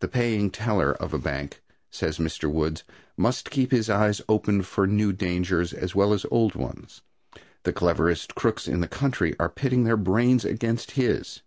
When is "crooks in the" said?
8.34-8.88